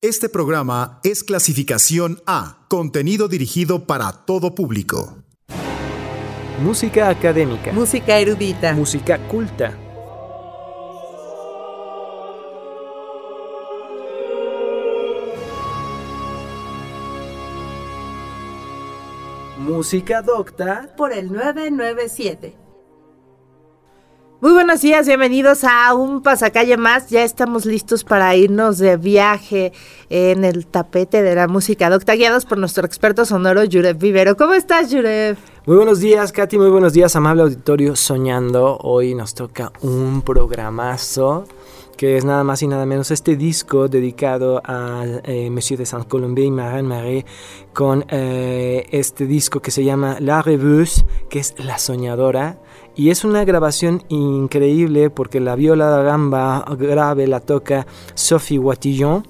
Este 0.00 0.28
programa 0.28 1.00
es 1.02 1.24
clasificación 1.24 2.22
A, 2.24 2.64
contenido 2.68 3.26
dirigido 3.26 3.84
para 3.84 4.12
todo 4.12 4.54
público. 4.54 5.24
Música 6.62 7.08
académica. 7.08 7.72
Música 7.72 8.16
erudita. 8.16 8.74
Música 8.74 9.18
culta. 9.26 9.76
Música 19.58 20.22
docta. 20.22 20.94
Por 20.96 21.12
el 21.12 21.32
997. 21.32 22.67
Muy 24.40 24.52
buenos 24.52 24.82
días, 24.82 25.04
bienvenidos 25.08 25.64
a 25.64 25.92
un 25.94 26.22
pasacalle 26.22 26.76
más. 26.76 27.10
Ya 27.10 27.24
estamos 27.24 27.66
listos 27.66 28.04
para 28.04 28.36
irnos 28.36 28.78
de 28.78 28.96
viaje 28.96 29.72
en 30.10 30.44
el 30.44 30.64
tapete 30.64 31.22
de 31.22 31.34
la 31.34 31.48
música 31.48 31.90
docta, 31.90 32.14
guiados 32.14 32.44
por 32.44 32.56
nuestro 32.56 32.86
experto 32.86 33.24
sonoro 33.24 33.64
Yurev 33.64 33.98
Vivero. 33.98 34.36
¿Cómo 34.36 34.54
estás, 34.54 34.92
Yurev? 34.92 35.36
Muy 35.66 35.74
buenos 35.74 35.98
días, 35.98 36.30
Katy. 36.30 36.56
Muy 36.56 36.70
buenos 36.70 36.92
días, 36.92 37.16
amable 37.16 37.42
auditorio 37.42 37.96
Soñando. 37.96 38.78
Hoy 38.80 39.12
nos 39.16 39.34
toca 39.34 39.72
un 39.80 40.22
programazo 40.22 41.44
que 41.96 42.16
es 42.16 42.24
nada 42.24 42.44
más 42.44 42.62
y 42.62 42.68
nada 42.68 42.86
menos 42.86 43.10
este 43.10 43.34
disco 43.34 43.88
dedicado 43.88 44.62
a 44.64 45.02
eh, 45.24 45.50
Monsieur 45.50 45.80
de 45.80 45.84
Saint-Colombe 45.84 46.42
y 46.42 46.50
Marin 46.52 46.86
Marais 46.86 47.24
con 47.72 48.04
eh, 48.08 48.86
este 48.92 49.26
disco 49.26 49.58
que 49.58 49.72
se 49.72 49.82
llama 49.82 50.18
La 50.20 50.40
Rêveuse, 50.44 51.04
que 51.28 51.40
es 51.40 51.56
La 51.58 51.76
Soñadora. 51.78 52.60
Y 52.98 53.10
es 53.10 53.22
una 53.22 53.44
grabación 53.44 54.02
increíble 54.08 55.08
porque 55.08 55.38
la 55.38 55.54
viola 55.54 55.96
de 55.96 56.02
gamba 56.02 56.64
grave 56.76 57.28
la 57.28 57.38
toca 57.38 57.86
Sophie 58.16 58.58
Watillon 58.58 59.24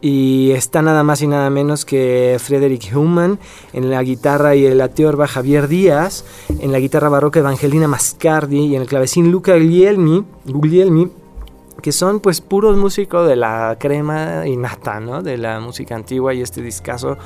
y 0.00 0.50
está 0.50 0.82
nada 0.82 1.04
más 1.04 1.22
y 1.22 1.28
nada 1.28 1.48
menos 1.48 1.84
que 1.84 2.36
Frederick 2.40 2.90
Human 2.92 3.38
en 3.72 3.88
la 3.88 4.02
guitarra 4.02 4.56
y 4.56 4.66
el 4.66 4.80
va 4.80 5.28
Javier 5.28 5.68
Díaz, 5.68 6.24
en 6.58 6.72
la 6.72 6.80
guitarra 6.80 7.08
barroca 7.08 7.38
Evangelina 7.38 7.86
Mascardi 7.86 8.66
y 8.66 8.74
en 8.74 8.82
el 8.82 8.88
clavecín 8.88 9.30
Luca 9.30 9.54
Guglielmi, 9.54 10.24
Guglielmi 10.46 11.08
que 11.82 11.92
son 11.92 12.18
pues 12.18 12.40
puros 12.40 12.76
músicos 12.76 13.28
de 13.28 13.36
la 13.36 13.76
crema 13.78 14.42
y 14.44 14.56
nata, 14.56 14.98
¿no? 14.98 15.22
De 15.22 15.38
la 15.38 15.60
música 15.60 15.94
antigua 15.94 16.34
y 16.34 16.42
este 16.42 16.62
discazo 16.62 17.16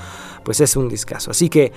pues 0.44 0.60
es 0.60 0.76
un 0.76 0.90
discazo. 0.90 1.30
Así 1.30 1.48
que 1.48 1.72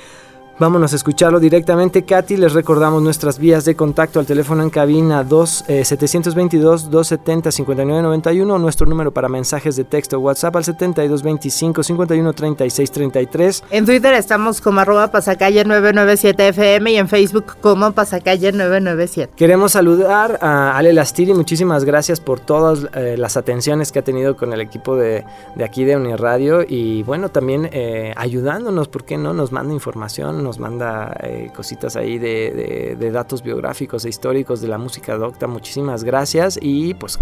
Vámonos 0.61 0.93
a 0.93 0.95
escucharlo 0.95 1.39
directamente, 1.39 2.03
Katy. 2.03 2.37
Les 2.37 2.53
recordamos 2.53 3.01
nuestras 3.01 3.39
vías 3.39 3.65
de 3.65 3.75
contacto 3.75 4.19
al 4.19 4.27
teléfono 4.27 4.61
en 4.61 4.69
cabina 4.69 5.23
2, 5.23 5.65
722-270-5991, 5.67 8.61
nuestro 8.61 8.85
número 8.85 9.11
para 9.11 9.27
mensajes 9.27 9.75
de 9.75 9.85
texto 9.85 10.19
WhatsApp 10.19 10.57
al 10.57 10.63
7225-513633. 10.65 13.63
En 13.71 13.87
Twitter 13.87 14.13
estamos 14.13 14.61
como 14.61 14.81
arroba 14.81 15.09
pasacalle 15.09 15.65
997FM 15.65 16.91
y 16.91 16.97
en 16.97 17.09
Facebook 17.09 17.55
como 17.59 17.91
pasacalle 17.93 18.51
997. 18.51 19.33
Queremos 19.35 19.71
saludar 19.71 20.37
a 20.43 20.77
Ale 20.77 20.93
Lastiri, 20.93 21.33
muchísimas 21.33 21.85
gracias 21.85 22.19
por 22.19 22.39
todas 22.39 22.87
eh, 22.93 23.15
las 23.17 23.35
atenciones 23.35 23.91
que 23.91 23.97
ha 23.97 24.03
tenido 24.03 24.37
con 24.37 24.53
el 24.53 24.61
equipo 24.61 24.95
de, 24.95 25.25
de 25.55 25.63
aquí 25.63 25.85
de 25.85 25.95
Uniradio 25.95 26.63
y 26.67 27.01
bueno, 27.01 27.29
también 27.29 27.67
eh, 27.73 28.13
ayudándonos, 28.15 28.89
¿por 28.89 29.05
qué 29.05 29.17
no? 29.17 29.33
Nos 29.33 29.51
manda 29.51 29.73
información, 29.73 30.50
manda 30.59 31.15
eh, 31.21 31.51
cositas 31.55 31.95
ahí 31.95 32.17
de, 32.17 33.11
datos 33.11 33.41
biográficos 33.43 34.05
e 34.05 34.09
históricos 34.09 34.61
de 34.61 34.67
la 34.67 34.77
música 34.77 35.15
docta. 35.17 35.47
Muchísimas 35.47 36.03
gracias 36.03 36.57
y 36.61 36.93
pues 36.93 37.19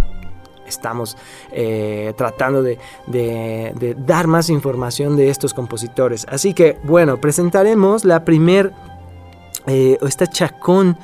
estamos 0.67 1.17
eh, 1.51 2.13
tratando 2.15 2.61
de, 2.61 3.95
dar 3.97 4.27
más 4.27 4.49
información 4.49 5.17
de 5.17 5.29
estos 5.29 5.53
compositores. 5.53 6.25
Así 6.29 6.53
que 6.53 6.77
bueno, 6.83 7.19
presentaremos 7.19 8.05
la 8.05 8.23
primer, 8.23 8.71
eh, 9.67 9.97
esta 10.01 10.27
chacón 10.27 10.97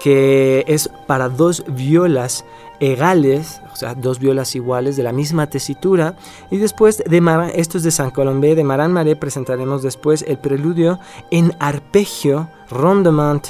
que 0.00 0.64
es 0.66 0.90
para 1.06 1.28
dos 1.28 1.64
violas 1.68 2.44
egales, 2.80 3.60
o 3.72 3.76
sea, 3.76 3.94
dos 3.94 4.18
violas 4.18 4.54
iguales 4.54 4.96
de 4.96 5.02
la 5.02 5.12
misma 5.12 5.48
tesitura. 5.48 6.16
Y 6.50 6.58
después 6.58 7.02
de 7.06 7.20
Mar 7.20 7.52
esto 7.54 7.78
es 7.78 7.84
de 7.84 7.90
San 7.90 8.10
Colombé, 8.10 8.54
de 8.54 8.64
Maran 8.64 8.92
Maré, 8.92 9.16
presentaremos 9.16 9.82
después 9.82 10.24
el 10.26 10.38
preludio 10.38 10.98
en 11.30 11.54
arpegio, 11.58 12.48
rondement, 12.70 13.46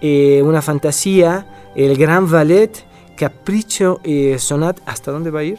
eh, 0.00 0.42
una 0.44 0.62
fantasía, 0.62 1.46
el 1.74 1.96
gran 1.96 2.30
ballet, 2.30 2.84
capricho 3.16 4.00
y 4.04 4.38
sonat. 4.38 4.78
¿Hasta 4.86 5.12
dónde 5.12 5.30
va 5.30 5.40
a 5.40 5.44
ir? 5.44 5.58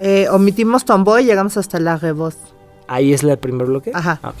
Eh, 0.00 0.28
omitimos 0.30 0.84
tomboy 0.84 1.22
y 1.22 1.26
llegamos 1.26 1.56
hasta 1.56 1.80
la 1.80 1.96
revoz. 1.96 2.36
Ahí 2.86 3.12
es 3.12 3.22
el 3.22 3.36
primer 3.38 3.66
bloque. 3.66 3.90
Ajá. 3.94 4.18
Ah, 4.22 4.32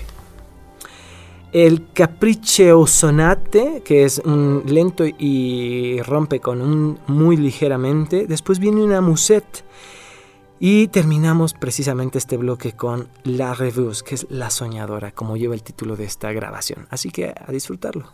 el 1.52 1.86
Capriccio 1.92 2.86
Sonate, 2.86 3.82
que 3.84 4.04
es 4.04 4.18
un 4.24 4.62
lento 4.66 5.04
y 5.06 6.00
rompe 6.02 6.40
con 6.40 6.60
un 6.60 6.98
muy 7.06 7.36
ligeramente. 7.36 8.26
Después 8.26 8.58
viene 8.58 8.82
una 8.82 9.00
musette. 9.00 9.64
Y 10.60 10.88
terminamos 10.88 11.54
precisamente 11.54 12.18
este 12.18 12.36
bloque 12.36 12.72
con 12.72 13.08
La 13.22 13.54
Revue, 13.54 13.92
que 14.04 14.16
es 14.16 14.26
La 14.28 14.50
Soñadora, 14.50 15.12
como 15.12 15.36
lleva 15.36 15.54
el 15.54 15.62
título 15.62 15.94
de 15.94 16.04
esta 16.04 16.32
grabación. 16.32 16.88
Así 16.90 17.10
que 17.10 17.32
a 17.32 17.52
disfrutarlo. 17.52 18.10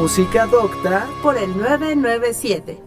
Música 0.00 0.46
Docta 0.46 1.06
por 1.22 1.36
el 1.36 1.50
997. 1.58 2.78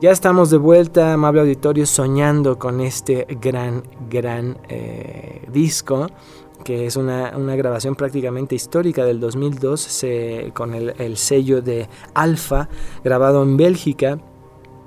Ya 0.00 0.10
estamos 0.10 0.50
de 0.50 0.56
vuelta, 0.56 1.12
amable 1.12 1.42
auditorio, 1.42 1.86
soñando 1.86 2.58
con 2.58 2.80
este 2.80 3.28
gran, 3.40 3.84
gran 4.10 4.58
eh, 4.68 5.46
disco 5.52 6.08
que 6.64 6.86
es 6.86 6.96
una, 6.96 7.30
grabación 7.54 7.94
prácticamente 7.94 8.56
histórica 8.56 9.04
del 9.04 9.20
2002 9.20 10.04
con 10.52 10.74
el, 10.74 10.94
el 10.98 11.16
sello 11.16 11.62
de 11.62 11.88
Alfa, 12.12 12.68
grabado 13.04 13.44
en 13.44 13.56
Bélgica 13.56 14.18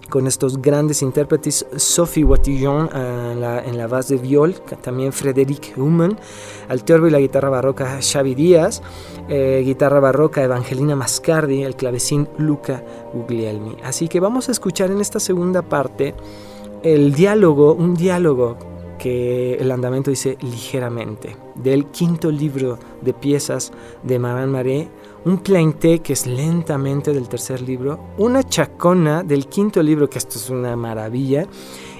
con 0.09 0.27
estos 0.27 0.61
grandes 0.61 1.01
intérpretes, 1.01 1.65
Sophie 1.75 2.23
Watillon 2.23 2.89
eh, 2.93 3.31
en 3.33 3.41
la, 3.41 3.63
en 3.63 3.89
base 3.89 4.15
de 4.15 4.21
viol, 4.21 4.55
también 4.81 5.13
Frédéric 5.13 5.73
Human, 5.77 6.17
al 6.69 6.83
torbo 6.83 7.07
y 7.07 7.11
la 7.11 7.19
guitarra 7.19 7.49
barroca 7.49 7.99
Xavi 8.01 8.35
Díaz, 8.35 8.81
eh, 9.29 9.61
guitarra 9.65 9.99
barroca 9.99 10.43
Evangelina 10.43 10.95
Mascardi, 10.95 11.63
el 11.63 11.75
clavecín 11.75 12.27
Luca 12.37 12.83
Guglielmi. 13.13 13.77
Así 13.83 14.07
que 14.07 14.19
vamos 14.19 14.49
a 14.49 14.51
escuchar 14.51 14.91
en 14.91 15.01
esta 15.01 15.19
segunda 15.19 15.61
parte 15.61 16.13
el 16.83 17.13
diálogo, 17.13 17.73
un 17.73 17.95
diálogo 17.95 18.57
que 18.99 19.55
el 19.55 19.71
andamento 19.71 20.09
dice 20.09 20.37
ligeramente, 20.41 21.35
del 21.55 21.87
quinto 21.87 22.31
libro 22.31 22.77
de 23.01 23.13
piezas 23.13 23.71
de 24.03 24.19
Maran 24.19 24.51
Maré, 24.51 24.87
un 25.25 25.39
plainte 25.39 25.99
que 25.99 26.13
es 26.13 26.27
lentamente 26.27 27.11
del 27.11 27.27
tercer 27.27 27.61
libro, 27.61 27.99
una 28.17 28.43
chacona 28.43 29.23
del 29.23 29.47
quinto 29.47 29.81
libro, 29.81 30.09
que 30.09 30.19
esto 30.19 30.37
es 30.37 30.49
una 30.49 30.75
maravilla, 30.75 31.47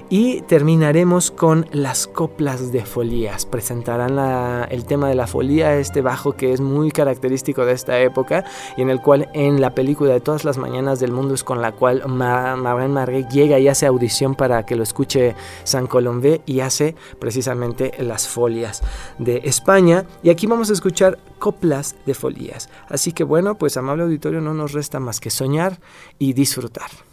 y 0.08 0.42
terminaremos 0.42 1.30
con 1.30 1.66
las 1.72 2.06
coplas 2.06 2.72
de 2.72 2.84
folías. 2.84 3.46
Presentarán 3.46 4.66
el 4.70 4.84
tema 4.84 5.08
de 5.08 5.14
la 5.14 5.26
folía, 5.26 5.76
este 5.76 6.00
bajo 6.00 6.32
que 6.32 6.52
es 6.52 6.60
muy 6.60 6.90
característico 6.90 7.64
de 7.64 7.72
esta 7.72 7.98
época 8.00 8.44
y 8.76 8.82
en 8.82 8.90
el 8.90 9.00
cual 9.00 9.28
en 9.34 9.60
la 9.60 9.74
película 9.74 10.12
de 10.12 10.20
todas 10.20 10.44
las 10.44 10.58
mañanas 10.58 11.00
del 11.00 11.12
mundo 11.12 11.34
es 11.34 11.44
con 11.44 11.60
la 11.60 11.72
cual 11.72 12.02
Marvin 12.06 12.92
Marguet 12.92 13.28
llega 13.28 13.58
y 13.58 13.68
hace 13.68 13.86
audición 13.86 14.34
para 14.34 14.64
que 14.64 14.76
lo 14.76 14.82
escuche 14.82 15.34
San 15.64 15.86
Colombé 15.86 16.40
y 16.46 16.60
hace 16.60 16.94
precisamente 17.18 17.92
las 17.98 18.28
folias 18.28 18.82
de 19.18 19.40
España. 19.44 20.04
Y 20.22 20.30
aquí 20.30 20.46
vamos 20.46 20.70
a 20.70 20.74
escuchar 20.74 21.18
coplas 21.38 21.96
de 22.06 22.14
folías. 22.14 22.68
Así 22.88 23.12
que 23.12 23.24
bueno, 23.24 23.56
pues 23.56 23.76
amable 23.76 24.04
auditorio 24.04 24.40
no 24.40 24.54
nos 24.54 24.72
resta 24.72 25.00
más 25.00 25.20
que 25.20 25.30
soñar 25.30 25.80
y 26.18 26.32
disfrutar. 26.32 27.05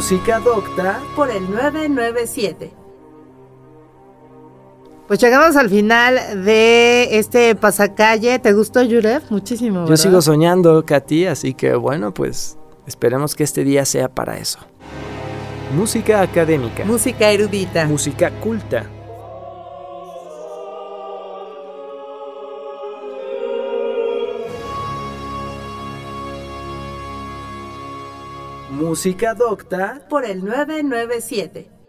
Música 0.00 0.40
docta 0.40 0.98
por 1.14 1.30
el 1.30 1.42
997. 1.50 2.72
Pues 5.06 5.20
llegamos 5.20 5.56
al 5.56 5.68
final 5.68 6.42
de 6.42 7.18
este 7.18 7.54
pasacalle. 7.54 8.38
¿Te 8.38 8.54
gustó, 8.54 8.80
Yuref? 8.82 9.30
Muchísimo. 9.30 9.86
Yo 9.86 9.98
sigo 9.98 10.22
soñando, 10.22 10.86
Katy, 10.86 11.26
así 11.26 11.52
que 11.52 11.74
bueno, 11.74 12.14
pues 12.14 12.56
esperemos 12.86 13.34
que 13.34 13.44
este 13.44 13.62
día 13.62 13.84
sea 13.84 14.08
para 14.08 14.38
eso. 14.38 14.58
Música 15.76 16.22
académica. 16.22 16.86
Música 16.86 17.30
erudita. 17.30 17.84
Música 17.84 18.30
culta. 18.40 18.86
Música 28.90 29.34
docta 29.34 30.04
por 30.08 30.24
el 30.24 30.44
997. 30.44 31.79